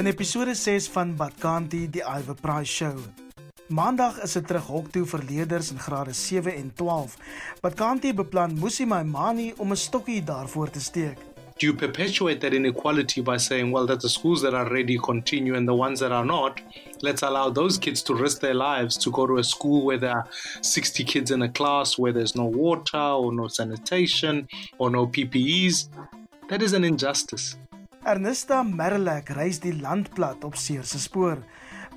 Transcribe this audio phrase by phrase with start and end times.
[0.00, 3.02] In episode 6 van Badkanti die Iver Price Show.
[3.68, 7.16] Maandag is dit terug hok toe vir leerders in grade 7 en 12.
[7.60, 11.18] Badkanti beplan Musi Maimani om 'n stokkie daarvoor te steek.
[11.58, 15.54] Do you perpetuate that inequality by saying, well, that the schools that are ready continue
[15.54, 16.62] and the ones that are not,
[17.02, 20.16] let's allow those kids to risk their lives to go to a school where there
[20.16, 20.26] are
[20.62, 24.48] 60 kids in a class where there's no water or no sanitation
[24.78, 25.90] or no PPEs?
[26.48, 27.58] That is an injustice.
[28.08, 31.42] Ernesta Merlek reis die land plat op seer se spoor.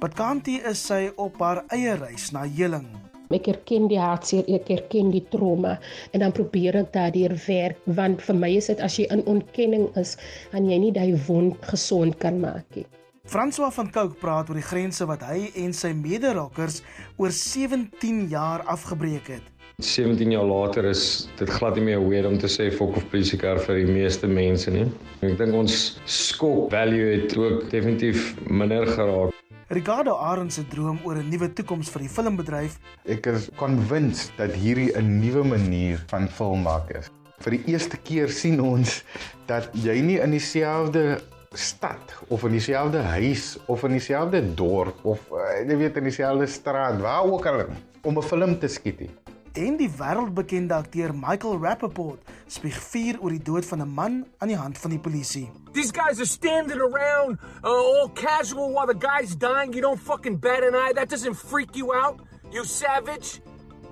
[0.01, 2.89] Badkanti is sy op haar eie reis na heling.
[3.31, 5.77] Ek erken die hartseer, ek erken die trauma
[6.11, 9.87] en dan probeer ek daardeur werk want vir my is dit as jy in ontkenning
[9.99, 10.17] is,
[10.51, 12.85] dan jy nie daai wond gesond kan maak nie.
[13.23, 16.81] François van Cooke praat oor die grense wat hy en sy mede-rockers
[17.15, 19.47] oor 17 jaar afgebreek het.
[19.81, 23.39] 17 jaar later is dit glad nie meer weird om te sê fok of polisie
[23.41, 24.85] kar vir die meeste mense nie.
[25.25, 29.33] Ek dink ons skok value het ook definitief minder geraak.
[29.73, 32.77] Ricardo Arends se droom oor 'n nuwe toekoms vir die filmbedryf.
[33.09, 37.09] Ek is convinced dat hierdie 'n nuwe manier van film maak is.
[37.41, 39.03] Vir die eerste keer sien ons
[39.47, 41.19] dat jy nie in dieselfde
[41.53, 46.47] stad of in dieselfde huis of in dieselfde dorp of uh, jy weet in dieselfde
[46.47, 47.65] straat waar ook al
[48.03, 49.22] om 'n film te skiet nie
[49.53, 54.47] en die wêreldbekende akteur Michael Rappaport spieg vuur oor die dood van 'n man aan
[54.47, 55.51] die hand van die polisie.
[55.73, 59.73] These guys are standing around uh, all casual while the guy's dying.
[59.73, 60.93] You don't fucking bat an eye.
[60.93, 62.19] That doesn't freak you out,
[62.51, 63.41] you savage.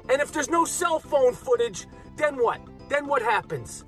[0.10, 1.88] And if there's no cell phone footage,
[2.18, 2.60] then what?
[2.90, 3.86] Then what happens?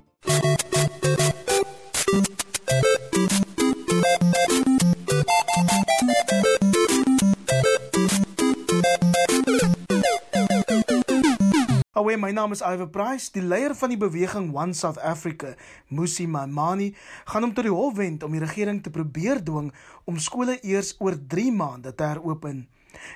[11.94, 15.52] Awe, my naam is Iver Price, die leier van die beweging One South Africa,
[15.94, 16.88] Musi Maimani,
[17.30, 19.68] gaan hom tot die hof wend om die regering te probeer dwing
[20.10, 22.64] om skole eers oor 3 maande te heropen.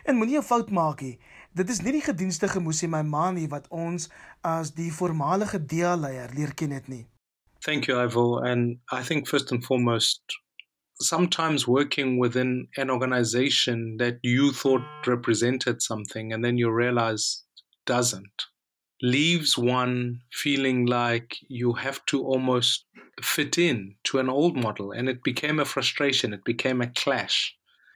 [0.06, 1.18] En moenie 'n fout maak nie.
[1.50, 4.06] Dit is nie die gedienstige Musi Maimani wat ons
[4.42, 7.06] as die voormalige DEA leier leer ken het nie.
[7.66, 8.38] Thank you, Ivo.
[8.38, 10.22] And I think first and foremost,
[11.02, 17.42] sometimes working within an organization that you thought represented something and then you realize
[17.84, 18.46] doesn't
[19.02, 22.84] leaves one feeling like you have to almost
[23.22, 24.92] fit in to an old model.
[24.92, 27.54] And it became a frustration, it became a clash.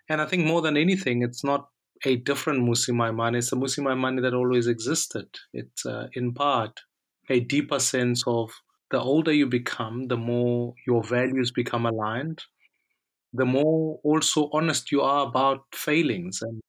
[0.08, 1.68] And I think more than anything, it's not
[2.04, 5.28] a different Musi Maimani, it's a Musi Maimani that always existed.
[5.52, 6.80] It's uh, in part
[7.30, 8.50] a deeper sense of
[8.90, 12.42] the older you become, the more your values become aligned,
[13.32, 16.60] the more also honest you are about failings and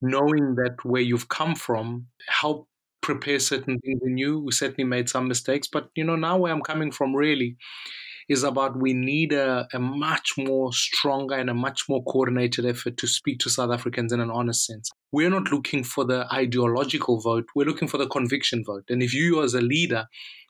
[0.00, 2.66] knowing that where you've come from help
[3.02, 4.40] prepare certain things in you.
[4.40, 7.56] We certainly made some mistakes, but you know, now where I'm coming from really
[8.28, 12.96] is about we need a, a much more stronger and a much more coordinated effort
[12.96, 14.90] to speak to South Africans in an honest sense.
[15.10, 18.84] We're not looking for the ideological vote, we're looking for the conviction vote.
[18.88, 20.06] And if you as a leader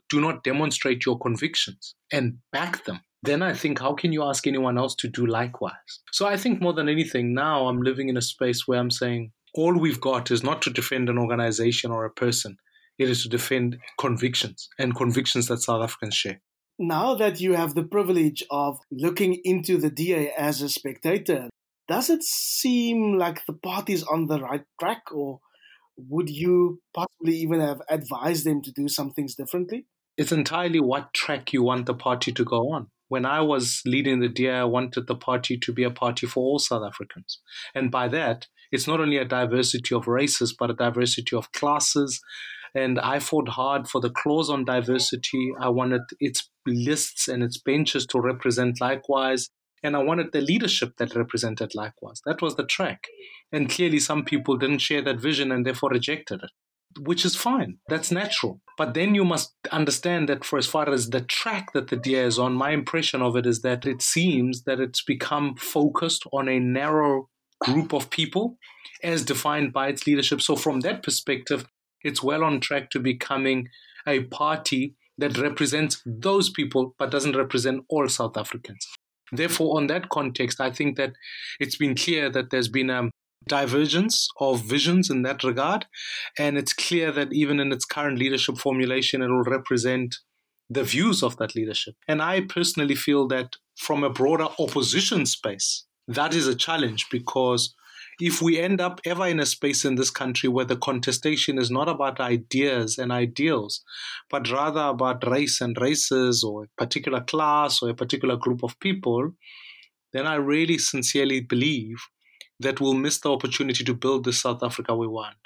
[0.08, 4.46] do not demonstrate your convictions and back them, then I think how can you ask
[4.46, 6.00] anyone else to do likewise?
[6.10, 9.32] So I think more than anything, now I'm living in a space where I'm saying,
[9.54, 12.56] all we've got is not to defend an organization or a person.
[12.98, 16.40] It is to defend convictions and convictions that South Africans share.
[16.78, 21.48] Now that you have the privilege of looking into the DA as a spectator,
[21.88, 25.40] does it seem like the party's on the right track, or
[25.96, 29.86] would you possibly even have advised them to do some things differently?
[30.16, 32.88] It's entirely what track you want the party to go on.
[33.08, 36.40] When I was leading the DA, I wanted the party to be a party for
[36.40, 37.40] all South Africans.
[37.74, 42.20] And by that, it's not only a diversity of races, but a diversity of classes.
[42.74, 45.52] And I fought hard for the clause on diversity.
[45.60, 49.50] I wanted its lists and its benches to represent likewise.
[49.82, 52.22] And I wanted the leadership that represented likewise.
[52.24, 53.08] That was the track.
[53.50, 56.50] And clearly, some people didn't share that vision and therefore rejected it,
[57.00, 57.78] which is fine.
[57.88, 58.62] That's natural.
[58.78, 62.24] But then you must understand that for as far as the track that the DA
[62.24, 66.48] is on, my impression of it is that it seems that it's become focused on
[66.48, 67.28] a narrow
[67.64, 68.58] group of people
[69.02, 70.40] as defined by its leadership.
[70.40, 71.66] So, from that perspective,
[72.02, 73.68] it's well on track to becoming
[74.06, 78.86] a party that represents those people but doesn't represent all South Africans.
[79.30, 81.12] Therefore, on that context, I think that
[81.58, 83.10] it's been clear that there's been a
[83.48, 85.86] divergence of visions in that regard.
[86.38, 90.16] And it's clear that even in its current leadership formulation, it will represent
[90.68, 91.94] the views of that leadership.
[92.08, 97.74] And I personally feel that from a broader opposition space, that is a challenge because
[98.20, 101.70] if we end up ever in a space in this country where the contestation is
[101.70, 103.82] not about ideas and ideals,
[104.30, 108.78] but rather about race and races or a particular class or a particular group of
[108.80, 109.32] people,
[110.12, 111.96] then I really sincerely believe
[112.60, 115.36] that we'll miss the opportunity to build the South Africa we want.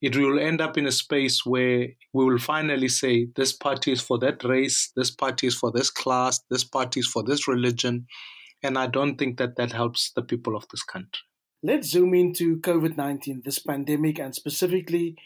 [0.00, 4.00] It will end up in a space where we will finally say this party is
[4.00, 8.06] for that race, this party is for this class, this party is for this religion.
[8.62, 11.22] And I don't think that that helps the people of this country.
[11.62, 15.16] Let's zoom into COVID 19, this pandemic, and specifically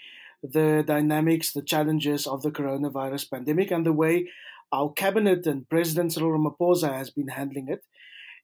[0.43, 4.29] the dynamics, the challenges of the coronavirus pandemic, and the way
[4.73, 7.85] our cabinet and President Cyril Ramaphosa has been handling it.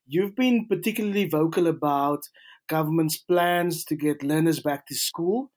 [0.07, 2.23] You've been particularly vocal about
[2.67, 5.51] government's plans to get learners back to school.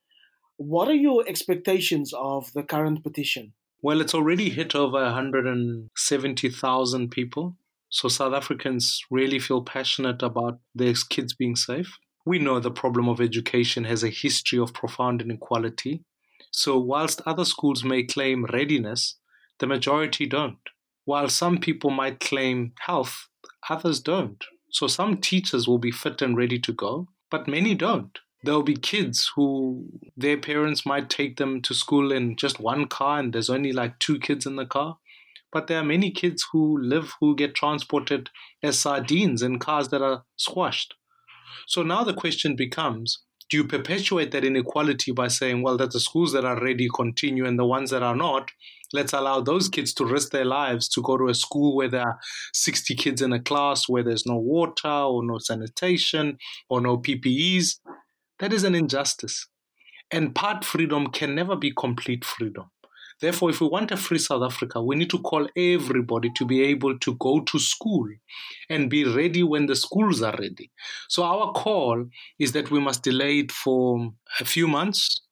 [0.57, 3.55] What are your expectations of the current petition?
[3.83, 7.57] Well, it's already hit over 170,000 people.
[7.89, 11.99] So South Africans really feel passionate about their kids being safe.
[12.25, 16.03] We know the problem of education has a history of profound inequality.
[16.51, 19.19] So, whilst other schools may claim readiness,
[19.59, 20.59] the majority don't.
[21.05, 23.29] While some people might claim health,
[23.71, 24.45] others don't.
[24.71, 28.19] So some teachers will be fit and ready to go, but many don't.
[28.43, 33.19] There'll be kids who their parents might take them to school in just one car
[33.19, 34.99] and there's only like two kids in the car.
[35.53, 38.31] But there are many kids who live who get transported
[38.63, 40.95] as sardines in cars that are squashed.
[41.67, 46.01] So now the question becomes do you perpetuate that inequality by saying, well, that the
[46.01, 48.51] schools that are ready continue and the ones that are not,
[48.93, 52.03] let's allow those kids to risk their lives to go to a school where there
[52.03, 52.19] are
[52.55, 56.39] 60 kids in a class, where there's no water or no sanitation
[56.69, 57.79] or no PPEs?
[58.41, 59.47] That is an injustice.
[60.11, 62.71] And part freedom can never be complete freedom.
[63.21, 66.63] Therefore, if we want a free South Africa, we need to call everybody to be
[66.63, 68.07] able to go to school
[68.69, 70.71] and be ready when the schools are ready.
[71.09, 72.07] So, our call
[72.39, 75.23] is that we must delay it for a few months.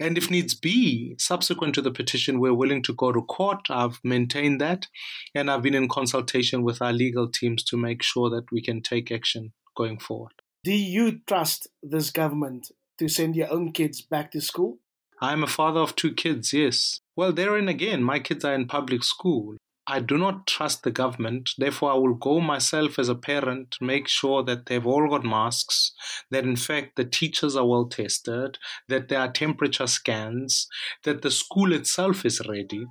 [0.00, 3.66] And if needs be, subsequent to the petition, we're willing to go to court.
[3.68, 4.86] I've maintained that.
[5.34, 8.80] And I've been in consultation with our legal teams to make sure that we can
[8.80, 10.32] take action going forward.
[10.64, 14.78] Do you trust this government to send your own kids back to school?
[15.20, 17.00] I'm a father of two kids, yes.
[17.16, 19.56] Well, therein again, my kids are in public school.
[19.88, 21.50] I do not trust the government.
[21.56, 25.92] Therefore, I will go myself as a parent, make sure that they've all got masks,
[26.30, 28.58] that in fact the teachers are well tested,
[28.88, 30.66] that there are temperature scans,
[31.04, 32.84] that the school itself is ready.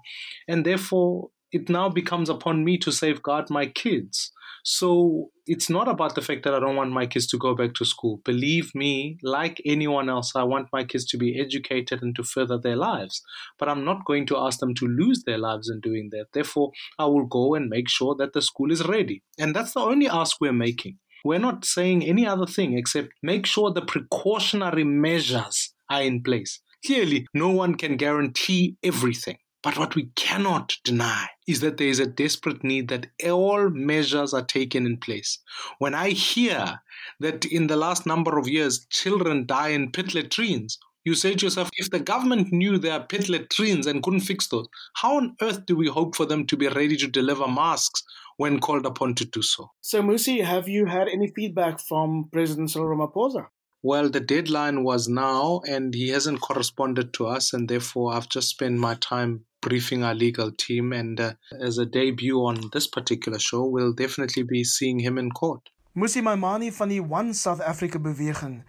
[0.48, 4.34] And therefore, it now becomes upon me to safeguard my kids.
[4.66, 7.76] So it's not about the fact that I don't want my kids to go back
[7.76, 8.20] to school.
[8.26, 12.58] Believe me, like anyone else, I want my kids to be educated and to further
[12.58, 13.22] their lives.
[13.58, 16.26] But I'm not going to ask them to lose their lives in doing that.
[16.34, 19.24] Therefore, I will go and make sure that the school is ready.
[19.40, 20.98] And that's the only ask we're making.
[21.24, 26.60] We're not saying any other thing except make sure the precautionary measures are in place.
[26.86, 29.38] Clearly, no one can guarantee everything.
[29.66, 34.32] But what we cannot deny is that there is a desperate need that all measures
[34.32, 35.40] are taken in place.
[35.80, 36.82] When I hear
[37.20, 41.48] that in the last number of years children die in pit latrines, you say to
[41.48, 44.68] yourself, if the government knew there are pit latrines and couldn't fix those,
[44.98, 48.04] how on earth do we hope for them to be ready to deliver masks
[48.38, 49.72] when called upon to do so?
[49.82, 53.48] So, Musi, have you had any feedback from President Cyril Ramaphosa?
[53.82, 58.50] Well, the deadline was now, and he hasn't corresponded to us, and therefore I've just
[58.50, 60.94] spent my time briefing our legal team.
[60.94, 65.32] And uh, as a debut on this particular show, we'll definitely be seeing him in
[65.32, 65.70] court.
[65.96, 68.64] Musi Maimani van die One South Africa beweging.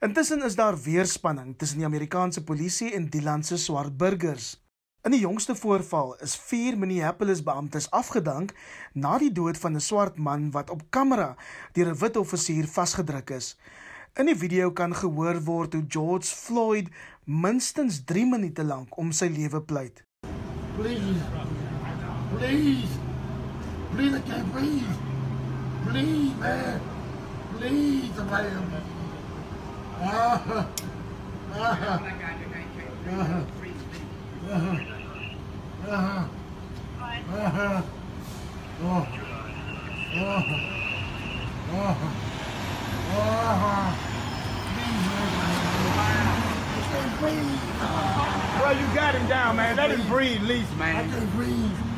[0.00, 4.56] Intussen is daar weerspanning tussen die Amerikaanse polisie en die land se swart burgers.
[5.06, 8.52] In die jongste voorval is vier Minneapolis beamptes afgedank
[8.94, 11.36] na die dood van 'n swart man wat op kamera
[11.72, 13.56] deur 'n wit offisier vasgedruk is.
[14.18, 16.88] In die video kan gehoor word hoe George Floyd
[17.24, 20.04] minstens 3 minute lank om sy lewe pleit.
[20.76, 21.22] Please.
[22.38, 22.98] Please.
[23.92, 24.84] Please, I can't breathe.
[25.86, 26.80] Please, man.
[27.58, 28.82] Please, man.
[30.00, 30.66] Ah.
[31.54, 32.00] Ah.
[33.06, 33.36] Ah.
[35.88, 36.28] Ah.
[37.34, 37.84] Ah.
[38.82, 39.06] Oh.
[40.14, 40.42] Oh.
[41.72, 41.96] Oh.
[43.12, 43.92] Oh.
[44.72, 45.30] Please, man.
[46.72, 47.60] I can't breathe.
[47.82, 48.31] Well,
[48.78, 49.76] you got him down, man.
[49.76, 50.96] Let him breathe, least, man.
[50.96, 51.92] I can't breathe.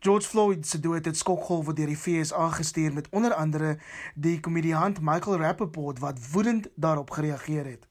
[0.00, 3.78] George Floyd se dood het skokgolwe deur die FSA gestuur met onder andere
[4.14, 7.88] die komediant Michael Rappaport wat woedend daarop gereageer het.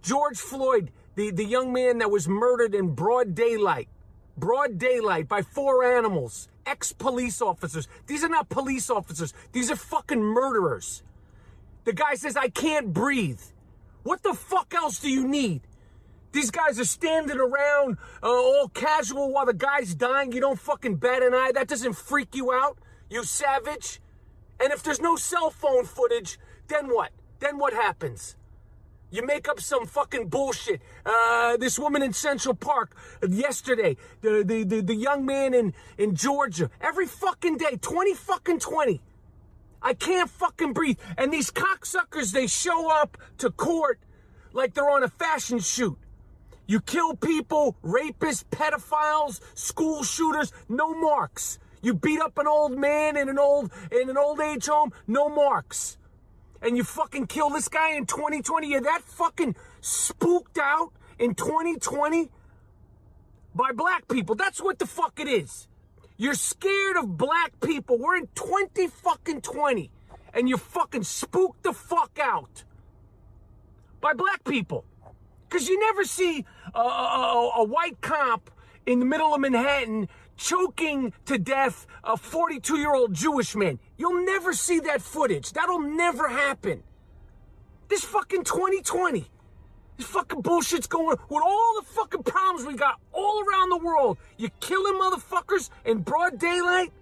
[0.00, 3.88] George Floyd, the, the young man that was murdered in broad daylight.
[4.34, 7.88] Broad daylight by four animals, ex police officers.
[8.06, 11.02] These are not police officers, these are fucking murderers.
[11.84, 13.40] The guy says, I can't breathe.
[14.02, 15.60] What the fuck else do you need?
[16.34, 20.32] These guys are standing around uh, all casual while the guy's dying.
[20.32, 21.52] You don't fucking bat an eye.
[21.54, 22.76] That doesn't freak you out,
[23.08, 24.00] you savage.
[24.60, 27.12] And if there's no cell phone footage, then what?
[27.38, 28.34] Then what happens?
[29.12, 30.82] You make up some fucking bullshit.
[31.06, 32.96] Uh, this woman in Central Park
[33.28, 38.58] yesterday, the, the, the, the young man in, in Georgia, every fucking day, 20 fucking
[38.58, 39.00] 20.
[39.80, 40.98] I can't fucking breathe.
[41.16, 44.00] And these cocksuckers, they show up to court
[44.52, 45.96] like they're on a fashion shoot.
[46.66, 51.58] You kill people, rapists, pedophiles, school shooters, no marks.
[51.82, 55.28] You beat up an old man in an old in an old age home, no
[55.28, 55.98] marks.
[56.62, 58.66] And you fucking kill this guy in 2020.
[58.68, 62.30] You're that fucking spooked out in 2020
[63.54, 64.34] by black people.
[64.34, 65.68] That's what the fuck it is.
[66.16, 67.98] You're scared of black people.
[67.98, 69.90] We're in 20 fucking 20
[70.32, 72.64] and you're fucking spooked the fuck out
[74.00, 74.86] by black people.
[75.54, 76.44] Because you never see
[76.74, 78.50] a, a, a, white cop
[78.86, 83.78] in the middle of Manhattan choking to death a 42 year old Jewish man.
[83.96, 85.52] You'll never see that footage.
[85.52, 86.82] That'll never happen.
[87.86, 89.30] This fucking 2020.
[89.96, 94.18] This fucking bullshit's going with all the fucking problems we got all around the world.
[94.36, 96.92] You killing motherfuckers in broad daylight?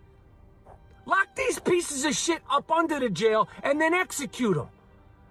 [1.07, 4.69] Lock these pieces of shit up under the jail and then execute them.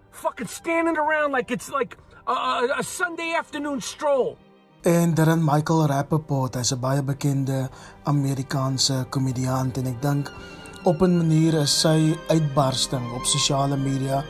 [0.10, 1.98] Fucking standing around like it's like
[2.28, 4.38] a, a, a Sunday afternoon stroll.
[4.82, 7.70] En dan Michael Rappaport, hy's 'n baie bekende
[8.04, 10.32] Amerikaanse komediant en ek dink
[10.84, 14.24] op 'n manier is sy uitbarsting op sosiale media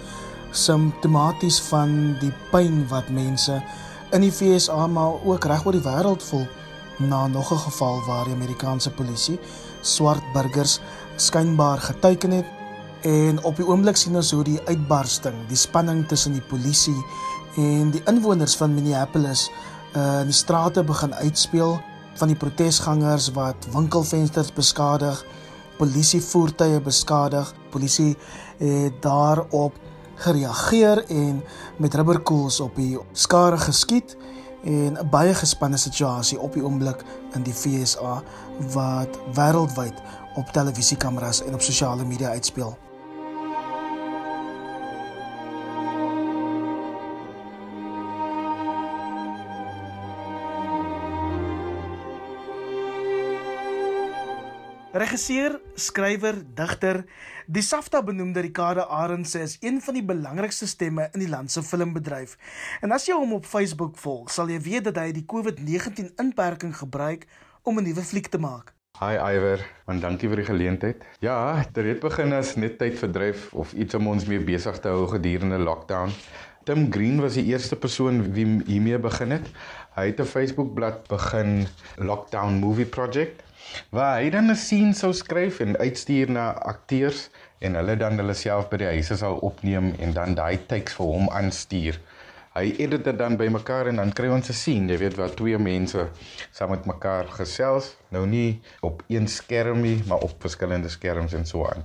[0.52, 3.64] simptomaties van die pyn wat mense
[4.12, 6.48] in die FSA maar ook reg oor die wêreld voel
[7.00, 9.40] na nog 'n geval waar die Amerikaanse polisie
[9.82, 10.80] swart burgers
[11.16, 12.46] skynbaar geteken het
[13.02, 16.98] en op die oomblik sien ons hoe die uitbarsting, die spanning tussen die polisie
[17.56, 19.50] en die inwoners van Minneapolis
[19.96, 21.80] uh, in die strate begin uitspeel
[22.20, 25.24] van die protesgangers wat winkelvensters beskadig,
[25.78, 27.54] polisievoertuie beskadig.
[27.72, 28.18] Polisie
[28.58, 29.78] het daarop
[30.22, 31.42] gereageer en
[31.78, 34.18] met rubberkoels op die skare geskiet
[34.64, 37.04] en 'n baie gespanne situasie op die oomblik
[37.34, 38.22] in die FSA
[38.74, 39.98] wat wêreldwyd
[40.36, 42.78] op televisiekameras en op sosiale media uitspeel.
[55.12, 57.02] Regisseur, skrywer, digter,
[57.52, 61.60] die SAFTA benoemde Ricardo Arendse is een van die belangrikste stemme in die land se
[61.68, 62.38] filmbedryf.
[62.80, 66.72] En as jy hom op Facebook volg, sal jy weet dat hy die COVID-19 inperking
[66.80, 67.28] gebruik
[67.68, 68.72] om 'n nuwe fliek te maak.
[69.04, 69.60] Hi Iwer,
[69.92, 71.04] en dankie vir die geleentheid.
[71.20, 74.88] Ja, dit het begin as net tyd verdryf of iets om ons mee besig te
[74.88, 76.16] hou gedurende lockdown.
[76.64, 79.48] Tim Green was die eerste persoon wie hiermee begin het.
[79.92, 81.68] Hy het 'n Facebook-blad begin
[81.98, 83.44] Lockdown Movie Project
[83.90, 87.30] waar hy dan 'n scene sou skryf en uitstuur na akteurs
[87.60, 91.06] en hulle dan hulle self by die huise sal opneem en dan daai takes vir
[91.06, 92.00] hom aanstuur.
[92.56, 95.58] Hy edit dit dan bymekaar en dan kry ons 'n scene, jy weet waar twee
[95.58, 96.08] mense
[96.52, 101.46] saam met mekaar gesels, nou nie op een skerm nie, maar op verskillende skerms en
[101.46, 101.84] so aan.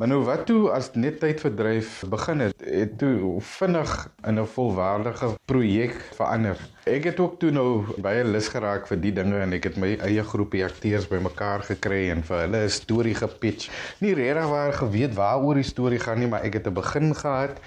[0.00, 3.90] Maar nou wat toe as net tyd verdryf begin het, het toe vinnig
[4.24, 6.56] in 'n volwaardige projek verander.
[6.84, 9.98] Ek het ook toe nou baie lus geraak vir die dinge en ek het my
[10.00, 13.68] eie groepie akteurs bymekaar gekry en vir hulle 'n storie gepitch.
[14.00, 17.60] Nie regtig waar geweet waaroor die storie gaan nie, maar ek het 'n begin gehad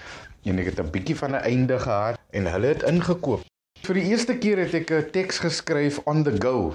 [0.43, 3.45] en ek het 'n bietjie van 'n einde gehad en hulle het ingekoop.
[3.83, 6.73] Vir die eerste keer het ek 'n teks geskryf on the go.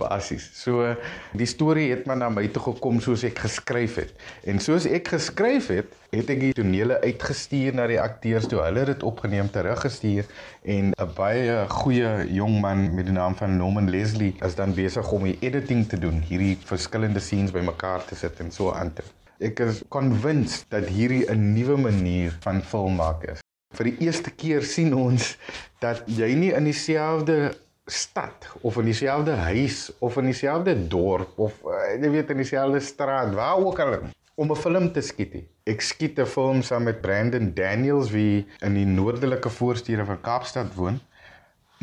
[0.00, 0.48] Basies.
[0.56, 0.94] So
[1.36, 4.14] die storie het maar na my toe gekom soos ek geskryf het.
[4.48, 8.62] En soos ek geskryf het, het ek die tonele uitgestuur na die akteurs toe.
[8.64, 10.26] Hulle het dit opgeneem, teruggestuur
[10.64, 15.12] en 'n baie goeie jong man met die naam van Norman Leslie is dan besig
[15.12, 19.02] om die editing te doen, hierdie verskillende scenes bymekaar te sit en so aan te.
[19.40, 23.40] Ek is convinced dat hierdie 'n nuwe manier van film maak is.
[23.74, 25.36] Vir die eerste keer sien ons
[25.78, 27.54] dat jy nie in dieselfde
[27.90, 32.80] stad of in dieselfde huis of in dieselfde dorp of uh, jy weet in dieselfde
[32.80, 33.98] straat waar ook al
[34.40, 35.34] om 'n film te skiet.
[35.64, 40.74] Ek skiet 'n film saam met Brandon Daniels wie in die noordelike voorstede van Kaapstad
[40.74, 41.00] woon.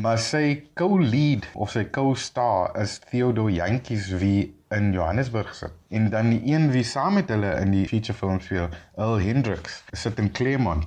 [0.02, 5.74] Maar sy co-lead of sy co-star is Theodore Jantjies wie in Johannesburg sit.
[5.90, 9.84] En dan die een wie saam met hulle in die feature film speel, Earl Hendricks,
[9.92, 10.86] sit in Claremont.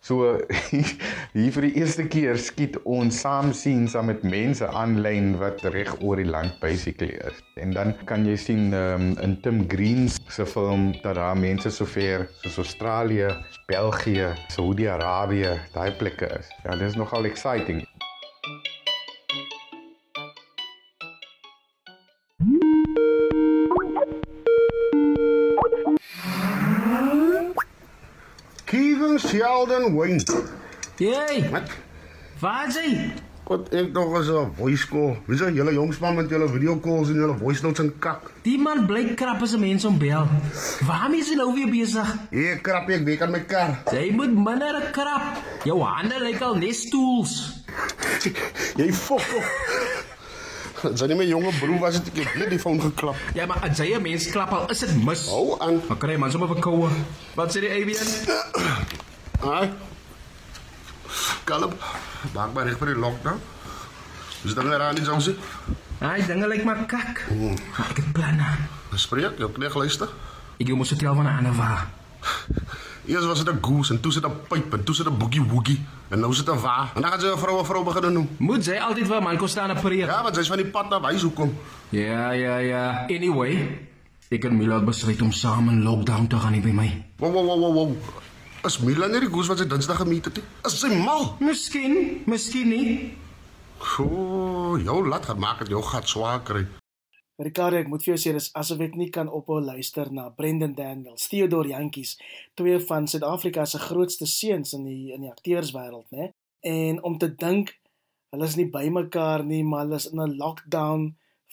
[0.00, 0.38] So
[1.36, 5.92] hier vir die eerste keer skiet ons saam sien saam met mense aanlyn wat reg
[6.00, 7.42] oor die land basically is.
[7.60, 12.30] En dan kan jy sien um, in Tim Green se film dat daar mense sover
[12.40, 13.28] soos Australië,
[13.68, 16.48] België, Saudi-Arabië, daai plekke is.
[16.64, 17.84] Ja, dit is nogal exciting.
[29.18, 30.22] Steven Sheldon Wayne.
[30.96, 31.62] Jy, Wat?
[32.38, 33.10] waar is hy?
[33.48, 35.16] Wat ek nog as 'n voice call.
[35.26, 38.30] Wie is julle jongsman met julle video calls en julle voice notes en kak?
[38.42, 40.28] Die man bly krap as 'n mens om bel.
[40.86, 42.16] Waarmee is hy nou weer besig?
[42.30, 43.82] Ek krap ek weet aan my kar.
[43.92, 45.22] Jy moet minder krap.
[45.64, 47.64] Jou hande lyk al net stools.
[48.76, 49.26] Jy fok
[50.84, 50.96] op.
[50.96, 53.16] Sy nie my jonge broer was dit ek het net die foon geklap.
[53.34, 55.26] Ja, maar as jy 'n mens klap al is dit mis.
[55.28, 55.80] Hou aan.
[55.88, 56.90] Dan kry man sommer verkoue.
[57.34, 58.10] Wat sê die Avian?
[59.40, 59.70] Haai.
[61.44, 61.72] Kalm.
[62.34, 63.40] Maak maar reg vir die lockdown.
[64.42, 65.30] Dis dan weer aan die jongs.
[66.00, 67.26] Hy dinge lyk maar kak.
[67.76, 68.46] Maar ek het planne.
[68.96, 70.08] Spreek, jou kneeg luister.
[70.58, 71.88] Ek jou mos vertel van 'n ander waar.
[73.10, 75.42] Eers was dit 'n goose en toe sit 'n pyp en toe sit 'n boogie
[75.42, 76.90] woogie en nou sit 'n wa.
[76.94, 78.28] En dan gaan sy 'n vrou 'n vrou begin noem.
[78.38, 80.06] Moet sy altyd 'n man kon staan en preek?
[80.06, 81.54] Ja, want sy's van die pad na huis hoekom.
[81.88, 83.06] Ja, ja, ja.
[83.08, 83.78] Anyway,
[84.28, 87.04] ek en Mila het besluit om saam in lockdown te gaan hier by my.
[87.16, 87.74] Wow wow wow wow.
[87.74, 87.96] wow.
[88.64, 90.44] Is Milan nie die goose wat sy Dinsdag gemeet het nie?
[90.64, 91.36] Is sy mal?
[91.40, 93.16] Miskien, miskien nie.
[93.98, 96.66] O, jou laat gaan maak dit jou gat swaar kry.
[97.40, 100.74] Ricardo, ek moet vir jou sê dis asof ek nie kan ophou luister na Brendan
[100.76, 102.18] Daniels, Theodore Jantjies,
[102.58, 106.34] twee van Suid-Afrika se grootste seuns in die in die akteurswêreld, né?
[106.68, 107.72] En om te dink
[108.34, 111.08] hulle is nie bymekaar nie, maar hulle is in 'n lockdown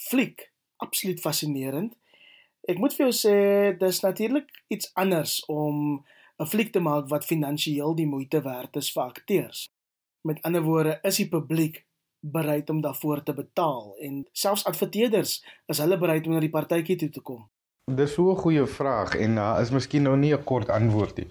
[0.09, 0.51] fliek.
[0.83, 1.95] Absoluut fascinerend.
[2.67, 3.37] Ek moet vir jou sê
[3.79, 6.03] dis natuurlik iets anders om
[6.39, 9.69] 'n fliek te maak wat finansiëel die moeite werd is vir akteurs.
[10.27, 11.86] Met ander woorde, is die publiek
[12.31, 16.97] bereid om daarvoor te betaal en selfs adverteerders is hulle bereid om na die partytjie
[16.97, 17.45] toe te kom.
[17.87, 21.17] Dis so 'n goeie vraag en daar uh, is miskien nou nie 'n kort antwoord
[21.17, 21.27] nie.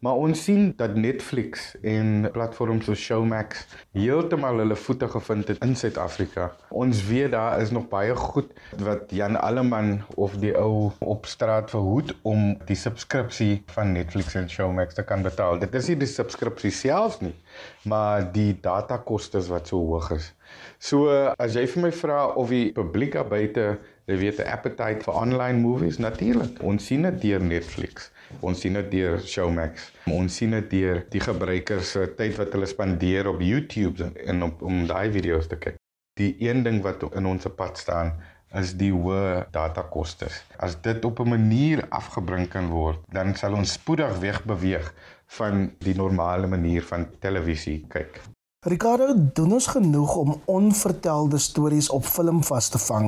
[0.00, 5.74] Maar ons sien dat Netflix en platforms soos Showmax heeltemal hulle voete gevind het in
[5.76, 6.46] Suid-Afrika.
[6.72, 11.68] Ons weet daar is nog baie goed wat Jan Alleman of die ou op straat
[11.70, 15.60] verhoed om die subskripsie van Netflix en Showmax te kan betaal.
[15.60, 17.36] Dit is nie die subskripsie self nie,
[17.84, 20.32] maar die datakostes wat so hoog is.
[20.78, 23.64] So as jy vir my vra of die publiek daar buite,
[24.08, 26.62] jy weet 'n appetite vir online movies, natuurlik.
[26.62, 28.10] Ons sien dit deur Netflix.
[28.40, 29.92] Ons sien dit deur Showmax.
[30.06, 34.62] Ons sien dit deur die gebruikers se tyd wat hulle spandeer op YouTube en op
[34.62, 35.76] om daai video's te kyk.
[36.18, 38.14] Die een ding wat in ons pad staan
[38.58, 40.42] is die hoë datakostes.
[40.58, 44.92] As dit op 'n manier afgebring kan word, dan sal ons spoedig wegbeweeg
[45.38, 48.20] van die normale manier van televisie kyk.
[48.68, 53.06] Ricardo doen ons genoeg om onvertelde stories op film vas te vang,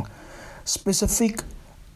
[0.65, 1.43] spesifiek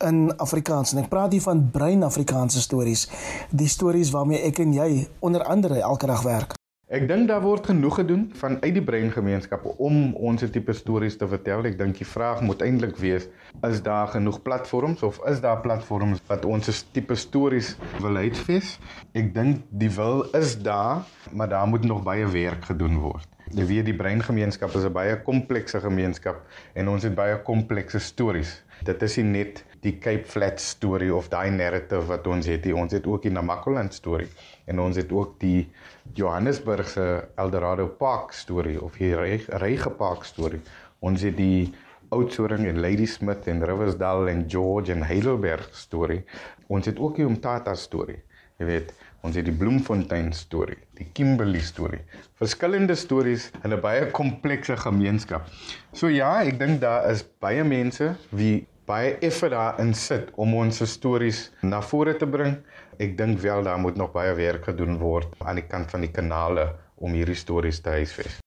[0.04, 3.06] in Afrikaans en ek praat hier van brein Afrikaanse stories,
[3.48, 4.88] die stories waarmee ek en jy
[5.24, 6.52] onder andere elke dag werk.
[6.92, 11.64] Ek dink daar word genoeg gedoen vanuit die breingemeenskap om ons tipe stories te vertel.
[11.64, 13.30] Ek dink die vraag moet eintlik wees,
[13.64, 17.72] is daar genoeg platforms of is daar platforms wat ons tipe stories
[18.04, 18.76] wil uitvis?
[19.16, 23.32] Ek dink die wil is daar, maar daar moet nog baie werk gedoen word.
[23.54, 26.40] Jy weet die breingemeenskap is 'n baie komplekse gemeenskap
[26.74, 28.62] en ons het baie komplekse stories.
[28.82, 32.74] Dit is nie net die Cape Flats storie of daai narrative wat ons het nie.
[32.74, 34.28] Ons het ook die Namakoland storie
[34.66, 35.68] en ons het ook die
[36.14, 40.60] Johannesburg se Eldorado Park storie of die Rege Park storie.
[40.98, 41.72] Ons het die
[42.10, 46.24] Oudtshoorn en Ladysmith en Riversdale en George en Heidelberg storie.
[46.66, 48.22] Ons het ook die Umtata storie.
[48.58, 52.00] Jy weet, ons het die Bloemfontein storie, die Kimberley storie.
[52.40, 55.48] Verskillende stories in 'n baie komplekse gemeenskap.
[55.92, 60.82] So ja, ek dink daar is baie mense wie baie effort daarin sit om ons
[60.90, 62.56] stories na vore te bring.
[62.98, 66.12] Ek dink wel daar moet nog baie werk gedoen word aan die kant van die
[66.12, 68.38] kanale om hierdie stories te huisves.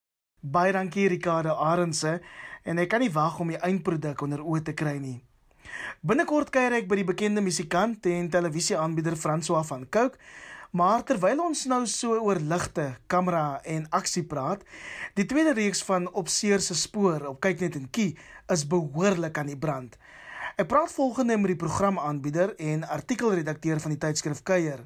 [0.41, 2.19] Baie dankie Ricardo Arendse
[2.63, 5.19] en ek kan nie wag om die eindproduk onder oë te kry nie.
[6.01, 10.17] Binnekort kuier ek by die bekende musikant en televisieaanbieder François van Cooke,
[10.71, 14.61] maar terwyl ons nou so oor ligte, kamera en aksie praat,
[15.17, 18.11] die tweede reeks van Opseer se spoor op Kyknet en Kie
[18.53, 19.97] is behoorlik aan die brand.
[20.59, 24.83] Ek praat volgende met die programaanbieder en artikelredakteur van die tydskrif Kuier.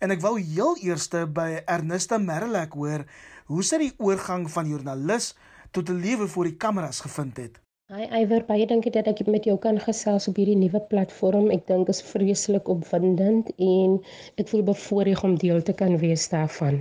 [0.00, 3.04] En ek wou heel eerste by Ernesta Merlek hoor
[3.52, 5.34] hoe sy die oorgang van joernalis
[5.70, 7.60] tot 'n lewe voor die kameras gevind het.
[7.92, 11.50] Hi Iwer, baie dankie dat ek met jou kan gesels op hierdie nuwe platform.
[11.52, 13.98] Ek dink is vreeslik opwindend en
[14.40, 16.78] ek voel bevoorreg om deel te kan wees daarvan.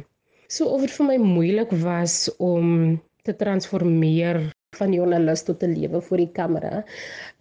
[0.47, 2.95] So of dit vir my moeilik was om
[3.27, 4.39] te transformeer
[4.79, 6.85] van joernalis tot 'n lewe voor die kamera.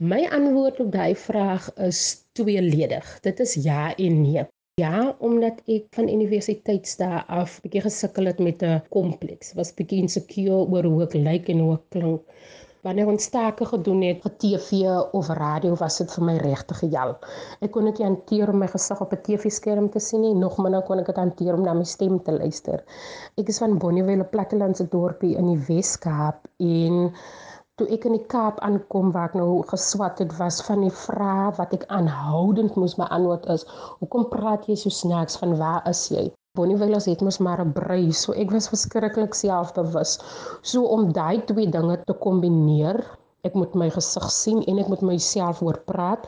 [0.03, 3.19] My antwoord op daai vraag is tweeledig.
[3.23, 4.49] Dit is ja en nee.
[4.83, 9.55] Ja, omdat ek van universiteitsdae af bietjie gesukkel het met 'n kompleks.
[9.55, 12.23] Was bietjie insecure oor hoe ek lyk en hoe ek klink.
[12.87, 14.89] Wanneer ons take gedoen het op TV
[15.19, 17.11] of radio was dit vir my regtig gejal.
[17.67, 20.57] Ek kon dit nie hanteer om my gesig op 'n TV-skerm te sien nie, nog
[20.65, 22.81] minder kon ek dit hanteer om na my stem te luister.
[23.37, 27.13] Ek is van Bonnievale, 'n plattelandse dorpie in die Wes-Kaap en
[27.77, 31.53] toe ek in die Kaap aankom waar ek nou geswat het was van die vrae
[31.61, 33.69] wat ek aanhoudend moes beantwoord is,
[34.01, 36.31] hoekom praat jy so snaaks van waar is jy?
[36.59, 40.13] Bonnievale het mos maar 'n brei, so ek was verskriklik selfbewus.
[40.71, 42.99] So om daai twee dinge te kombineer,
[43.49, 46.27] ek moet my gesig sien en ek moet myself hoor praat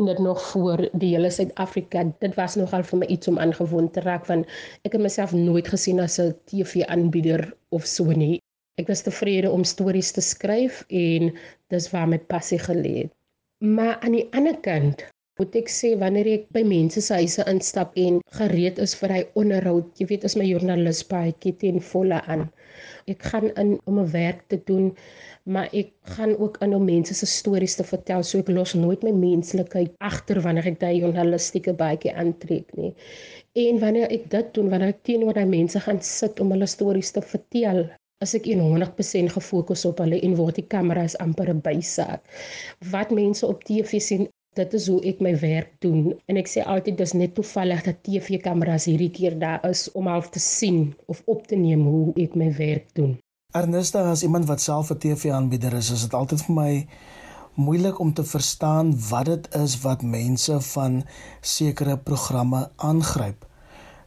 [0.00, 2.02] en dit nog voor die hele Suid-Afrika.
[2.24, 4.50] Dit was nogal vir my iets om aangewoond te raak want
[4.82, 8.42] ek het myself nooit gesien as 'n TV-aanbieder of so nie.
[8.82, 11.32] Ek was tevrede om stories te skryf en
[11.70, 13.12] dis waar my passie gelê het.
[13.62, 15.06] Maar aan die ander kant
[15.40, 19.20] moet ek sê wanneer ek by mense se huise instap en gereed is vir hy
[19.42, 22.42] onderhoud, jy weet as my joernalis baie teen volle aan.
[23.12, 24.90] Ek gaan in om 'n werk te doen,
[25.54, 29.02] maar ek gaan ook in om mense se stories te vertel, so ek los nooit
[29.02, 32.92] my menslikheid agter wanneer ek daai journalistieke baadjie aantrek nie.
[33.64, 37.10] En wanneer ek dit doen, wanneer ek teenoor daai mense gaan sit om hulle stories
[37.10, 37.86] te vertel,
[38.22, 42.22] as ek 100% gefokus op hulle en word die kameras amper 'n bysaak.
[42.92, 46.60] Wat mense op TV sien Dit is hoe ek my werk doen en ek sê
[46.68, 51.22] altyd dis net toevallig dat TV-kameras hierdie keer daar is om half te sien of
[51.24, 53.14] op te neem hoe ek my werk doen.
[53.56, 56.86] Ernesta as iemand wat self 'n TV-aanbieder is, is dit altyd vir my
[57.54, 61.02] moeilik om te verstaan wat dit is wat mense van
[61.40, 63.48] sekere programme aangryp.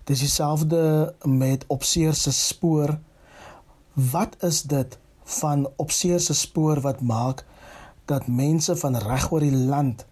[0.03, 2.99] Dis dieselfde met Opseer se spoor.
[3.93, 7.45] Wat is dit van Opseer se spoor wat maak
[8.05, 10.05] dat mense van reg oor die land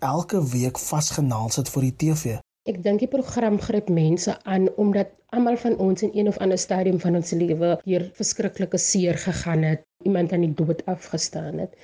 [0.00, 2.38] elke week vasgenaal sit vir die TV.
[2.68, 6.60] Ek dink die program gryp mense aan omdat almal van ons in een of ander
[6.60, 11.74] stadium van ons lewe deur verskriklike seer gegaan het, iemand aan die dood afgestaan het.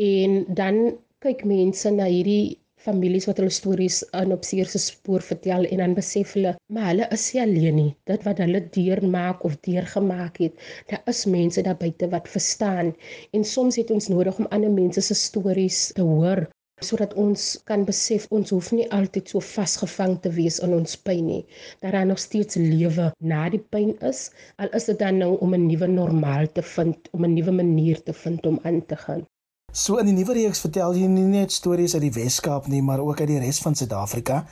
[0.00, 0.80] En dan
[1.24, 5.80] kyk mense na hierdie families wat hulle stories aan op seer se spoor vertel en
[5.80, 7.92] dan besef hulle, maar hulle is nie alleen nie.
[8.10, 10.58] Dit wat hulle deurmaak of deurgemaak het,
[10.90, 12.92] daar is mense daar buite wat verstaan.
[13.32, 16.44] En soms het ons nodig om ander mense se stories te hoor
[16.84, 21.26] sodat ons kan besef ons hoef nie altyd so vasgevang te wees in ons pyn
[21.26, 21.42] nie.
[21.82, 25.66] Daar nog steeds lewe na die pyn is, al is dit dan nou om 'n
[25.66, 29.24] nuwe normaal te vind, om 'n nuwe manier te vind om aan te gaan.
[29.72, 33.00] So in die nuwe reeks vertel jy nie net stories uit die Wes-Kaap nie, maar
[33.02, 34.46] ook uit die res van Suid-Afrika.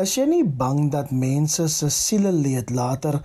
[0.00, 3.20] Is jy nie bang dat mense se siele leed later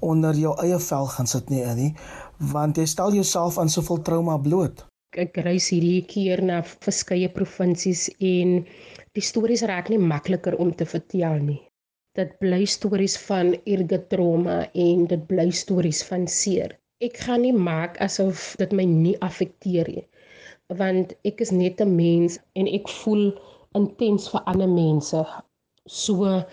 [0.00, 1.94] onder jou eie vel gaan sit nie nie,
[2.38, 4.86] want jy stel jouself aan soveel trauma bloot?
[5.22, 8.64] Ek reis hierdie keer na verskeie provinsies en
[9.16, 11.60] die stories raak nie makliker om te vertel nie.
[12.18, 16.76] Dit bly stories van erge trauma en dit bly stories van seer.
[17.02, 20.04] Ek gaan nie maak asof dit my nie affekteer nie.
[20.82, 23.32] Want ek is net 'n mens en ek voel
[23.74, 25.24] intens vir ander mense.
[25.86, 26.44] So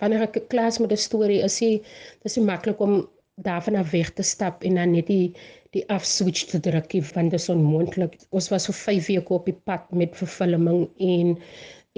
[0.00, 3.08] wanneer ek 'n klas met 'n storie is, is dit maklik om
[3.42, 5.34] daarvan af weg te stap en dan net die
[5.76, 8.18] die afswitch te druk want dit is onmoontlik.
[8.30, 11.36] Ons was vir 5 weke op die pad met vervulling en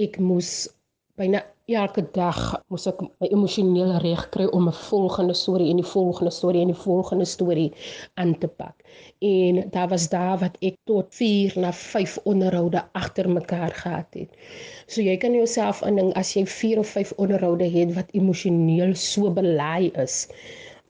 [0.01, 0.53] ek moes
[1.17, 2.39] byna elke dag
[2.73, 6.73] moes ek my emosioneel reg kry om 'n volgende storie en die volgende storie en
[6.73, 7.71] die volgende storie
[8.21, 8.75] aan te pak.
[9.21, 14.29] En daar was daar wat ek tot 4 na 5 onderhoude agter mekaar gehad het.
[14.87, 19.31] So jy kan jouself indink as jy 4 of 5 onderhoude het wat emosioneel so
[19.31, 20.27] belaai is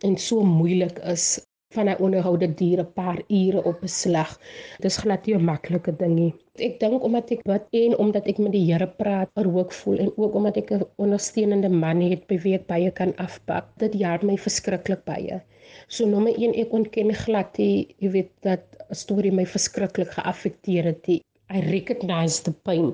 [0.02, 4.32] en so moeilik is van 'n onderhoude duur 'n paar ure op 'n slag.
[4.80, 6.34] Dis glad nie 'n maklike ding nie.
[6.68, 9.98] Ek dink omdat ek bid en omdat ek met die Here praat, er ook voel
[9.98, 13.66] en ook omdat ek 'n ondersteunende man het by wie ek baie kan afpak.
[13.78, 15.42] Dit help my verskriklik baie.
[15.88, 20.84] So nommer 1 ek ontken glad nie, jy weet dat 'n storie my verskriklik geaffekteer
[20.84, 21.04] het.
[21.06, 21.22] Die
[21.54, 22.92] I recognize the pain.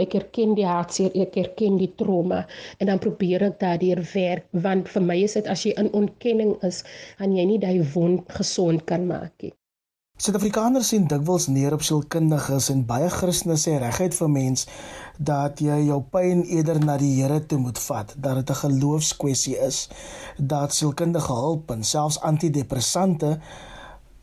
[0.00, 2.46] Ek erken die hartseer, ek erken die trauma
[2.78, 6.56] en dan probeer ek daardeur werk want vir my is dit as jy in ontkenning
[6.66, 6.82] is,
[7.20, 9.52] gaan jy nie daai wond gesond kan maak nie.
[10.20, 14.66] Suid-Afrikaners sien dikwels neer op sielkundiges en baie Christene sê reguit vir mens
[15.30, 19.56] dat jy jou pyn eerder na die Here toe moet vat, dat dit 'n geloofskwessie
[19.68, 19.78] is,
[20.36, 23.38] dat sielkundige hulp en selfs antidepressante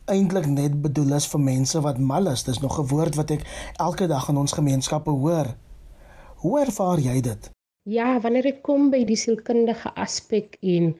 [0.08, 2.44] eintlik net bedoel is vir mense wat mal is.
[2.44, 5.54] Dis nog 'n woord wat ek elke dag in ons gemeenskappe hoor.
[6.36, 7.50] Hoe ervaar jy dit?
[7.82, 10.94] Ja, wanneer ek kom by die sielkundige aspek en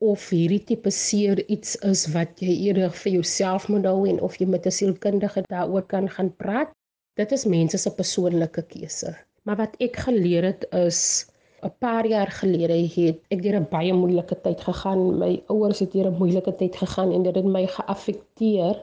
[0.00, 4.36] of hierdie tipe seer iets is wat jy eerder vir jouself moet hou en of
[4.40, 6.70] jy met 'n sielkundige daaroor kan gaan praat,
[7.16, 9.16] dit is mense se persoonlike keuse.
[9.44, 11.29] Maar wat ek geleer het is
[11.66, 15.00] 'n paar jaar gelede het ek deur 'n baie moeilike tyd gegaan.
[15.22, 18.76] My ouers het deur 'n moeilike tyd gegaan en dit het my geaffekteer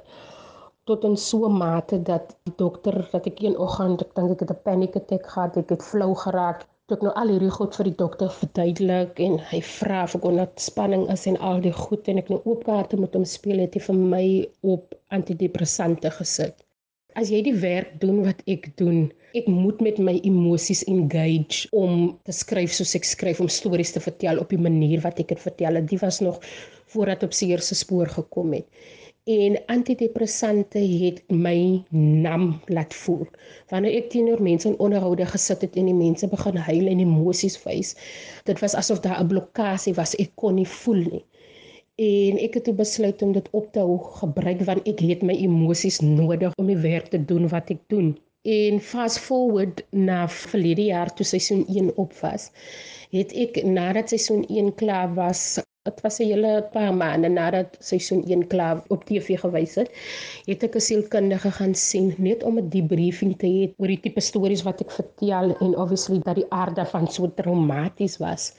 [0.89, 4.43] tot in so 'n mate dat die dokter dat ek een oggend ek dink ek
[4.43, 6.59] het 'n panic attack gehad, ek het flou geraak.
[6.85, 10.29] Toe ek nou al hierdie goed vir die dokter verduidelik en hy vra of ek
[10.29, 13.59] onder spanning is en al die goed en ek nou oop kaarte met hom speel
[13.59, 14.25] het hy vir my
[14.61, 16.66] op antidepressante gesit
[17.17, 22.13] as jy die werk doen wat ek doen, ek moet met my emosies engage om
[22.27, 25.41] te skryf soos ek skryf om stories te vertel op die manier wat ek dit
[25.41, 25.82] vertel.
[25.82, 26.38] Dit was nog
[26.93, 28.69] voordat op seer se spoor gekom het.
[29.27, 33.25] En antidepressante het my nam laat voel.
[33.73, 37.58] Wanneer ek teenoor mense in onderhoude gesit het en die mense begin huil en emosies
[37.65, 37.91] wys,
[38.47, 40.15] dit was asof daar 'n blokkade was.
[40.15, 41.25] Ek kon nie voel nie
[41.97, 45.33] en ek het toe besluit om dit op te hou gebruik want ek het my
[45.41, 48.12] emosies nodig om die werk te doen wat ek doen.
[48.47, 52.51] En fast forward na verlede jaar toe seisoen 1 op was,
[53.12, 55.57] het ek nadat seisoen 1 klaar was,
[55.88, 59.89] dit was 'n hele paar maande nadat seisoen 1 klaar op TV gewys het,
[60.45, 64.21] het ek 'n sielkundige gaan sien net om 'n debriefing te hê oor die tipe
[64.21, 68.54] stories wat ek vertel en obviously dat die aard daarvan so traumaties was.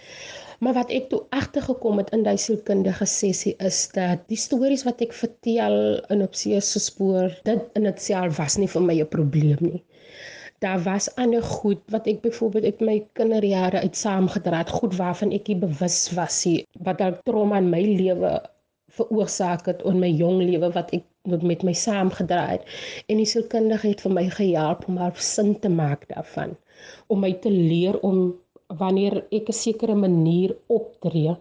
[0.59, 5.03] Maar wat ek toe agtergekom het in daai sielkundige sessie is dat die stories wat
[5.07, 5.77] ek vertel
[6.15, 9.83] in op see se spoor, dit in itself was nie vir my 'n probleem nie.
[10.59, 15.31] Daar was ander goed wat ek byvoorbeeld uit my kinderjare uit saamgedra het, goed waarvan
[15.37, 18.33] ek nie bewus was nie, wat dalk trauma in my lewe
[18.99, 22.67] veroorsaak het in my jong lewe wat ek met my saamgedra het.
[23.07, 26.57] En die sielkundige het vir my gehelp om haar sin te maak daarvan,
[27.13, 28.33] om my te leer om
[28.81, 31.37] wanneer ek 'n sekere manier optree,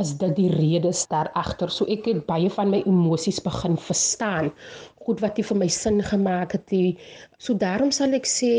[0.00, 1.70] is dit die redes daar agter.
[1.70, 4.52] So ek het baie van my emosies begin verstaan
[5.06, 6.66] goed wat jy vir my sin gemaak het.
[6.70, 6.98] Die,
[7.42, 8.50] so daarom sal ek sê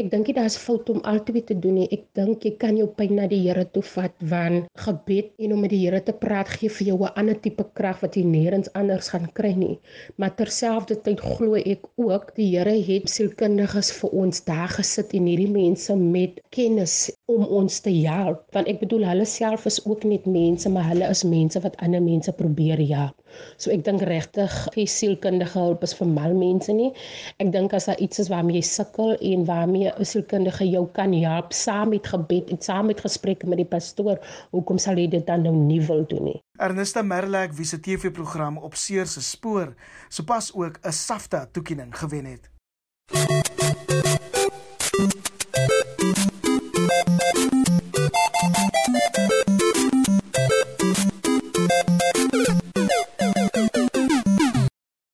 [0.00, 1.88] ek dink dit is fout om altyd te doen nie.
[1.92, 5.60] Ek dink jy kan jou pyn na die Here toe vat want gebed en om
[5.64, 8.72] met die Here te praat gee vir jou 'n ander tipe krag wat jy nêrens
[8.80, 9.76] anders gaan kry nie.
[10.16, 15.52] Maar terselfdertyd glo ek ook die Here het sielkundiges vir ons daar gesit en hierdie
[15.52, 18.46] mense met kennis om ons te help.
[18.56, 22.02] Want ek bedoel hulle self is ook net mense, maar hulle is mense wat ander
[22.02, 23.16] mense probeer help.
[23.62, 26.90] So ek dink regtig gee sielkundige hulp is vir mal mense nie.
[27.38, 31.12] Ek dink as daar iets is waarmee jy sukkel en waarmee 'n sielkundige jou kan
[31.12, 34.18] help saam met gebed en saam met gesprekke met die pastoor,
[34.50, 36.40] hoekom sal jy dit dan nou nie wil doen nie?
[36.58, 39.74] Ernesta Merlek wie se TV-program op Seer se spoor
[40.08, 42.50] sopas ook 'n SAFTA toekenning gewen het.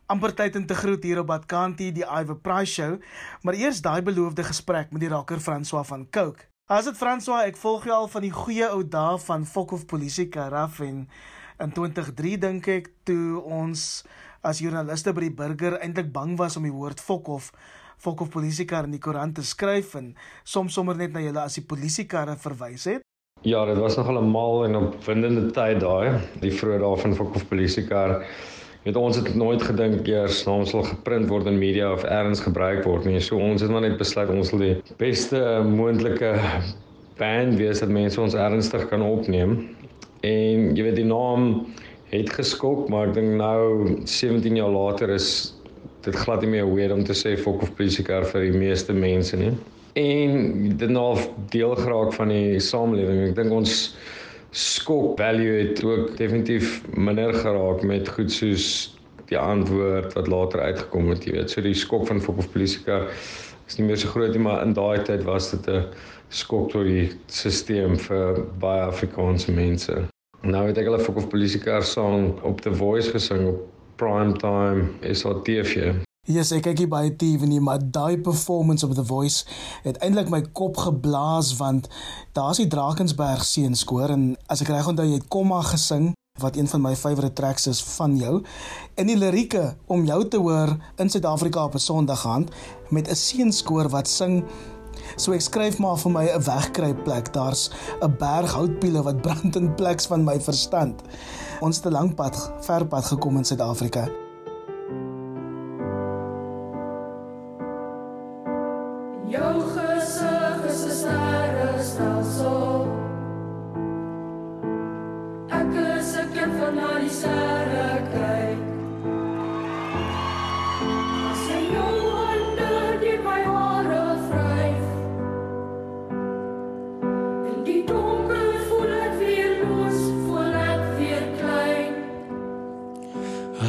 [0.06, 2.98] Amper tyd om te groet hier op Badkanti die Ive Price show,
[3.42, 6.46] maar eers daai beloofde gesprek met die rocker François van Coke.
[6.66, 10.28] As dit François, ek volg jou al van die goeie ou dae van Fokhof Polisie
[10.30, 11.04] Karaf en
[11.62, 14.04] in 2003 dink ek toe ons
[14.46, 17.52] as joernaliste by die burger eintlik bang was om die woord Fokhof
[18.02, 20.10] Fokhof Polisiekar in die koerant te skryf en
[20.44, 23.06] soms sommer net na julle as die polisiekarre verwys het.
[23.46, 27.48] Ja, dit was nogal 'n mal en opwindende tyd daai, die vroeë dae van Fokhof
[27.48, 28.26] Polisiekar
[28.86, 32.84] weet ons het nooit gedink eers naam sal geprint word in media of elders gebruik
[32.86, 33.18] word nie.
[33.20, 36.36] So ons het maar net besluit ons wil die beste moontlike
[37.18, 39.58] band wees dat mense ons ernstig kan opneem.
[40.22, 41.66] En jy weet die naam
[42.12, 45.30] het geskok, maar ek dink nou 17 jaar later is
[46.06, 49.38] dit glad nie meer weird om te sê fok of polisieker vir die meeste mense
[49.40, 49.50] nie.
[49.98, 51.16] En dit nou
[51.50, 53.32] deel geraak van die samelewing.
[53.32, 53.96] Ek dink ons
[54.56, 58.96] skok value het ook definitief minder geraak met goed soos
[59.28, 61.52] die antwoord wat later uitgekom het, jy weet.
[61.52, 63.02] So die skok van Fok of Polisika
[63.66, 65.84] is nie meer so groot nie, maar in daai tyd was dit 'n
[66.30, 70.06] skok tot die stelsel vir baie Afrikaanse mense.
[70.42, 73.60] Nou het ek hulle Fok of Polisika song op The Voice gesing op
[73.96, 79.44] prime time Yes, ek kyk hier baie TV nie, maar daai performance op The Voice
[79.84, 81.86] het eintlik my kop geblaas want
[82.34, 86.08] daar's die Drakensberg seenskoor en as ek reg onthou jy het komma gesing
[86.42, 88.40] wat een van my favourite tracks is van jou
[88.98, 92.50] en die lirieke om jou te hoor in Suid-Afrika op 'n Sondaghand
[92.90, 94.42] met 'n seenskoor wat sing
[95.16, 97.32] So ek skryf maar vir my 'n wegkruipplek.
[97.32, 97.70] Daar's
[98.02, 101.02] 'n berg houtpiele wat brand in pleks van my verstand.
[101.60, 104.25] Ons het 'n lang pad, ver pad gekom in Suid-Afrika.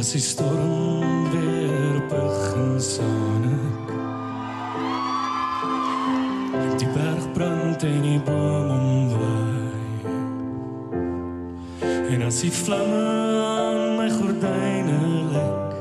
[0.08, 3.88] As die storm weer begin sanik.
[6.80, 10.08] Die berg brand en die boom omwaai.
[12.08, 13.02] En as die vlamme
[13.50, 14.96] aan my gordyne
[15.34, 15.76] lek,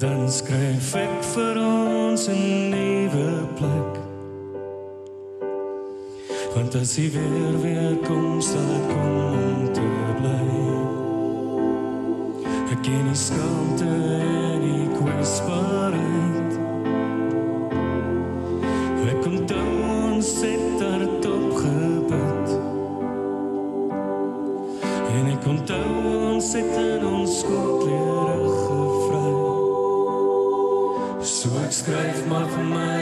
[0.00, 3.92] dan skryf ek vir ons 'n nuwe plek.
[6.56, 9.65] Want as jy weer weer kom, sal ek kom om
[12.86, 16.52] ken die skaamte en die kwetsbaarheid.
[19.10, 22.52] Ek kom toe ons het daarop gebid.
[25.16, 25.58] En ek kom
[26.12, 29.34] ons het in ons skoolklere gevry.
[31.34, 32.98] So ek skryf maar vir my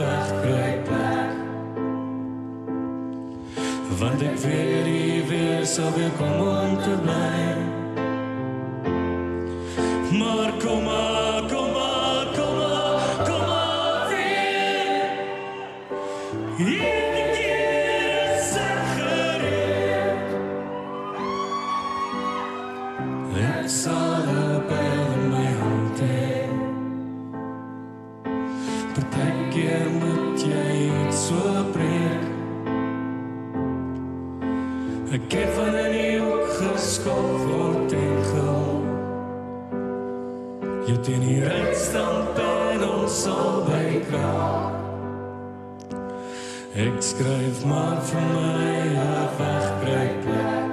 [0.00, 1.34] wegkry plek.
[4.00, 7.77] Want ek weet nie weer sal weer kom om te bly.
[10.68, 11.07] Maar kom
[47.18, 50.66] skryf maar vir my 'n wegkruipplek.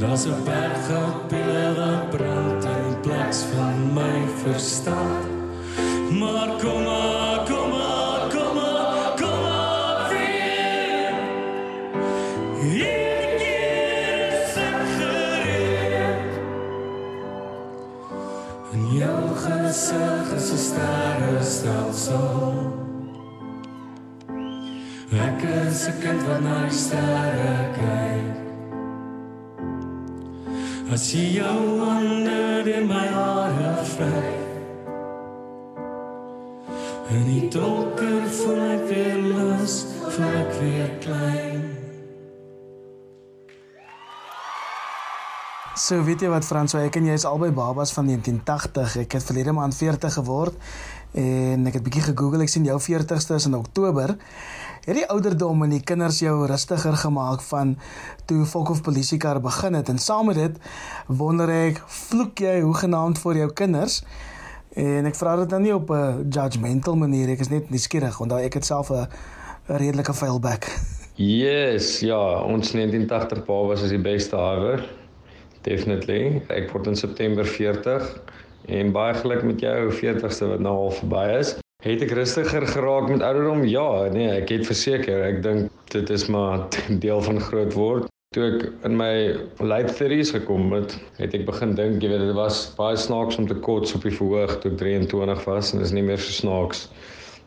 [0.00, 5.24] Daar's 'n berg op pile wat brand in plaas van my verstand.
[6.20, 7.09] Maar kom maar,
[25.80, 28.36] is 'n kind wat na die sterre kyk.
[30.92, 34.44] As jy jou onder in my hare vryf.
[37.10, 41.62] En die donker voel ek weer los, voel ek weer klein.
[45.74, 48.96] So weet jy wat Franswa, ek en jy is albei babas van 1980.
[48.96, 50.54] Ek het verlede maand 40 geword
[51.12, 52.40] en ek het bietjie gegoogel.
[52.40, 54.16] Ek sien jou 40ste is in Oktober.
[54.80, 57.74] Het die ouderdom en die kinders jou rustiger gemaak van
[58.24, 60.56] toe Volkhof polisiekar begin het en saam met dit
[61.06, 64.00] wonder ek, vloek jy hoegenaamd vir jou kinders?
[64.80, 68.32] En ek vra dit nou nie op 'n judgmental manier, ek is net nuuskierig want
[68.32, 69.06] ek het self 'n
[69.66, 70.64] redelike vuilbek.
[71.14, 74.88] Yes, ja, ons 1980 babas is die beste ever.
[75.62, 76.42] Definitely.
[76.48, 78.20] Ek word in September 40
[78.66, 81.58] en baie geluk met jou 40ste wat nou al verby is.
[81.80, 83.62] Het ek rustiger geraak met ouderdom?
[83.64, 85.22] Ja, nee, ek het verseker.
[85.24, 86.66] Ek dink dit is maar
[87.04, 88.10] deel van groot word.
[88.36, 89.14] Toe ek in my
[89.64, 93.48] late 30s gekom het, het ek begin dink, jy weet, dit was baie snaaks om
[93.48, 96.36] te kots op die verhoog toe ek 23 was en dit is nie meer so
[96.36, 96.84] snaaks.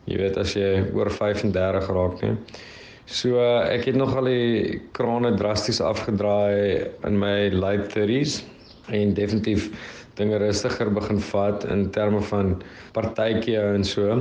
[0.09, 2.65] Jy weet as jy oor 35 raak, nee.
[3.05, 8.41] So ek het nogal die krane drasties afgedraai in my late 30s
[8.89, 9.69] en definitief
[10.17, 12.56] dinge rustiger begin vat in terme van
[12.93, 14.19] partytjie en so.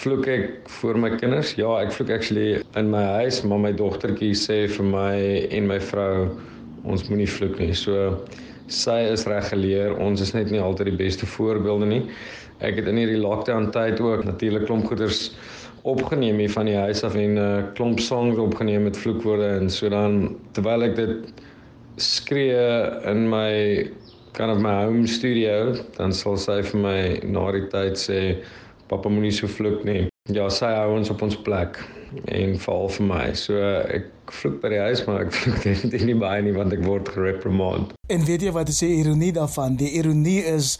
[0.00, 1.54] Vloek ek vir my kinders?
[1.58, 5.14] Ja, ek vloek actually in my huis, maar my dogtertjie sê vir my
[5.50, 6.30] en my vrou
[6.88, 7.74] ons moenie vloek nie.
[7.76, 8.16] So
[8.70, 9.96] sy is reg geleer.
[10.00, 12.02] Ons is net nie altyd die beste voorbeelde nie.
[12.64, 15.30] Ek het in hierdie lockdown tyd ook natuurlik klomp goeders
[15.88, 19.70] opgeneem hier van die huis af en 'n uh, klomp songs opgeneem met vloekwoorde en
[19.70, 21.32] so dan terwyl ek dit
[21.96, 22.60] skree
[23.08, 23.88] in my
[24.32, 28.20] kind of my home studio dan sal sy vir my na die tyd sê
[28.90, 30.06] pappa moenie so vloek nie.
[30.30, 31.78] Ja, sy hou ons op ons plek
[32.30, 33.22] en veral vir my.
[33.38, 33.58] So
[33.90, 37.10] ek vloek by die huis maar ek vloek definitief nie baie nie want ek word
[37.14, 37.94] gereprimand.
[38.10, 39.78] En weet jy wat is die ironie daarvan?
[39.80, 40.76] Die ironie is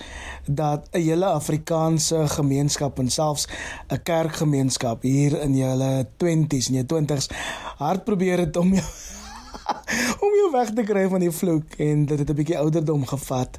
[0.46, 3.46] dat 'n hele Afrikaanse gemeenskap en selfs
[3.90, 7.30] 'n kerkgemeenskap hier in julle 20s en jou 20s
[7.78, 8.86] hard probeer het om jou
[10.24, 13.58] om jou weg te kry van die vloek en dit het 'n bietjie ouderdom gevat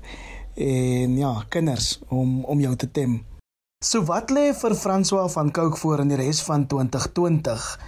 [0.56, 3.26] en ja, kinders om om jou te tem.
[3.84, 7.80] So wat lê vir François van Cooke voor in die res van 2020?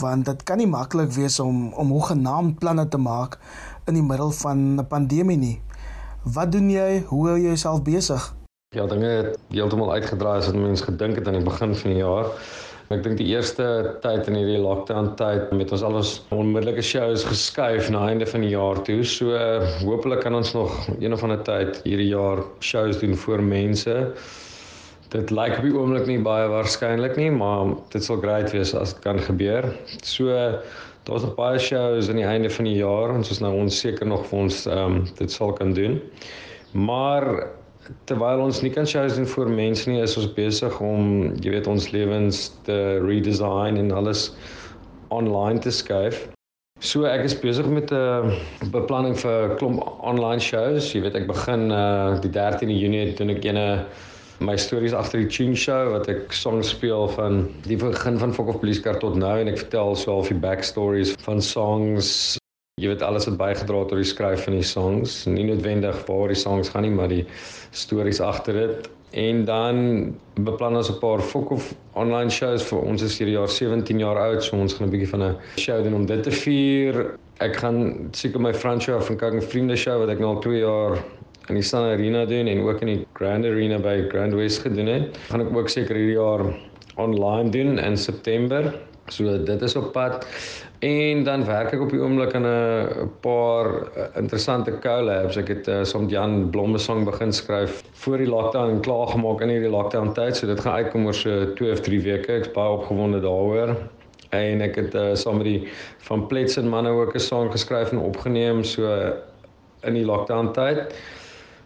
[0.00, 3.38] Want dit kan nie maklik wees om om hoegenaamd planne te maak
[3.86, 5.60] in die middel van 'n pandemie nie.
[6.22, 7.02] Wat doen jy?
[7.06, 8.34] Hoe hou jy jouself besig?
[8.74, 11.98] Ja, dinge het heeltemal uitgedraai as wat mense gedink het aan die begin van die
[11.98, 12.26] jaar.
[12.86, 13.64] Ek dink die eerste
[13.98, 18.44] tyd in hierdie lockdown tyd met ons al ons onmiddellike shows geskuif na einde van
[18.46, 19.00] die jaar toe.
[19.02, 19.34] So
[19.80, 20.70] hopelik kan ons nog
[21.00, 23.96] een of ander tyd hierdie jaar shows doen vir mense.
[25.10, 28.94] Dit lyk op die oomblik nie baie waarskynlik nie, maar dit sal great wees as
[28.94, 29.66] dit kan gebeur.
[30.06, 30.30] So
[31.10, 34.06] daar's nog baie shows aan die einde van die jaar en soos nou ons seker
[34.06, 35.98] nog vir ons um, dit sal kan doen.
[36.70, 37.48] Maar
[38.10, 41.68] terwyl ons nie kan shows doen vir mense nie, is ons besig om, jy weet,
[41.70, 44.30] ons lewens te redesign en alles
[45.14, 46.26] online te skuif.
[46.84, 48.34] So ek is besig met 'n uh,
[48.72, 50.92] beplanning vir 'n klomp online shows.
[50.92, 53.86] Jy weet ek begin uh die 13de Junie doen ek ene
[54.40, 58.48] my stories agter die tune show wat ek songs speel van die begin van Fok
[58.52, 62.36] of Police Car tot nou en ek vertel so half die backstories van songs
[62.76, 66.28] jy weet alles wat bygedra het tot die skryf van die songs nie noodwendig waar
[66.28, 67.22] die songs gaan nie maar die
[67.72, 68.88] stories agter dit.
[69.16, 69.78] En dan
[70.44, 74.44] beplan ons 'n paar Fokhof online shows vir ons is hierdie jaar 17 jaar oud
[74.44, 77.16] so ons gaan 'n bietjie van 'n show doen om dit te vier.
[77.40, 80.98] Ek gaan seker my Franco van Kang vriende show wat ek nou al 2 jaar
[81.48, 84.86] in die Sun Arena doen en ook in die Grand Arena by Grand West gedoen
[84.86, 85.18] het.
[85.30, 86.44] Gaan ek ook seker hierdie jaar
[86.96, 88.74] online doen in September.
[89.08, 90.26] So dit is op pad
[90.78, 95.36] En dan werk ek op die oomblik aan 'n paar eh, interessante collabs.
[95.36, 99.40] Ek het uh, soms Jan Blomme song begin skryf voor die lockdown en klaar gemaak
[99.40, 100.36] in hierdie lockdown tyd.
[100.36, 102.32] So dit gaan uitkom oor so 2 of 3 weke.
[102.32, 103.76] Ek's baie opgewonde daaroor.
[104.30, 105.68] En ek het uh, saam met die
[105.98, 109.12] van Plets en manne ook 'n song geskryf en opgeneem so
[109.82, 110.92] in die lockdown tyd.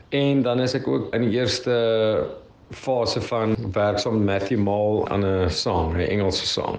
[0.09, 2.27] En dan is ek ook in die eerste
[2.71, 6.79] fase van werk saam met Matthew Mall aan 'n song, 'n Engelse song.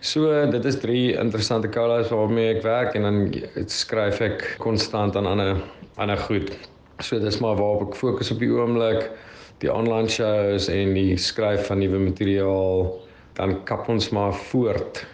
[0.00, 3.34] So dit is drie interessante collabs waarmee ek werk en dan
[3.66, 5.56] skryf ek konstant aan ander
[5.96, 6.56] ander goed.
[6.98, 9.10] So dis maar waarop ek fokus op die oomblik,
[9.58, 13.00] die online shows en die skryf van nuwe materiaal,
[13.32, 15.06] dan kap ons maar voort.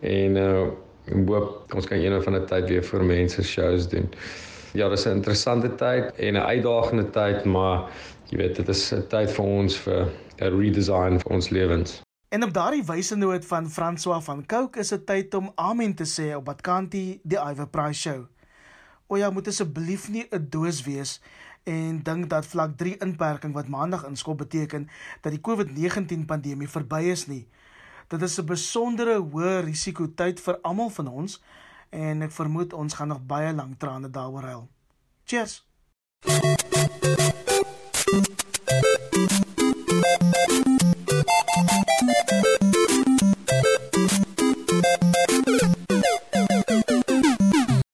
[0.00, 0.66] En uh
[1.06, 4.08] ek hoop ons kan eendag van 'n tyd weer vir mense shows doen.
[4.74, 7.86] Ja, dis 'n interessante tyd en 'n uitdagende tyd, maar
[8.30, 12.00] jy weet dit is 'n tyd vir ons vir 'n redesign vir ons lewens.
[12.28, 16.04] En op daardie wysende noot van François van Cooke is dit tyd om amen te
[16.04, 18.26] sê op Badkanti die Iver Prize show.
[19.06, 21.20] O ja, moet asseblief nie 'n doos wees
[21.64, 24.88] en dink dat vlak 3 inperking wat maandag inskop beteken
[25.20, 27.48] dat die COVID-19 pandemie verby is nie.
[28.08, 31.42] Dit is 'n besondere hoë risiko tyd vir almal van ons
[31.90, 34.68] en ek vermoed ons gaan nog baie lank trane daaroor huil.
[35.24, 35.64] Cheers.